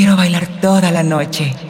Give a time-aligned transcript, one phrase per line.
[0.00, 1.69] Quiero bailar toda la noche.